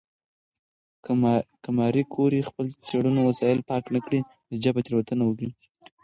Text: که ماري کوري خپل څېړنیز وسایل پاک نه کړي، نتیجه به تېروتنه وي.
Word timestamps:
که 1.63 1.67
ماري 1.77 2.03
کوري 2.13 2.41
خپل 2.49 2.65
څېړنیز 2.87 3.25
وسایل 3.27 3.59
پاک 3.69 3.83
نه 3.95 3.99
کړي، 4.05 4.19
نتیجه 4.51 4.69
به 4.75 4.81
تېروتنه 4.85 5.23
وي. 5.37 5.49